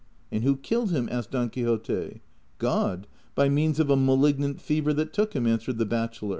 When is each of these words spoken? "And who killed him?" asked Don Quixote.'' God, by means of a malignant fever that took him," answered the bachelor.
"And 0.31 0.43
who 0.43 0.55
killed 0.57 0.89
him?" 0.89 1.07
asked 1.11 1.29
Don 1.29 1.51
Quixote.'' 1.51 2.21
God, 2.71 3.05
by 3.35 3.49
means 3.49 3.79
of 3.79 3.91
a 3.91 3.95
malignant 3.95 4.59
fever 4.59 4.93
that 4.95 5.13
took 5.13 5.35
him," 5.35 5.45
answered 5.45 5.77
the 5.77 5.85
bachelor. 5.85 6.29